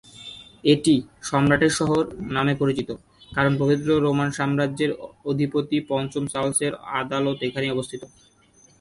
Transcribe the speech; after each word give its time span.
এটি 0.63 0.93
"সম্রাটের 1.21 1.73
শহর" 1.79 2.03
নামে 2.35 2.53
পরিচিত, 2.55 2.89
কারণ 3.31 3.53
পবিত্র 3.57 3.89
রোমান 3.97 4.29
সাম্রাজ্যের 4.31 4.91
অধিপতি 5.25 5.77
পঞ্চম 5.89 6.23
চার্লসের 6.33 6.73
আদালত 6.99 7.37
এখানেই 7.47 7.73
অবস্থিত। 7.75 8.01